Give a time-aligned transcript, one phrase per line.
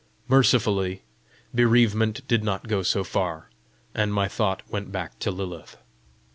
[0.27, 1.03] Mercifully,
[1.53, 3.51] bereavement did not go so far,
[3.93, 5.77] and my thought went back to Lilith.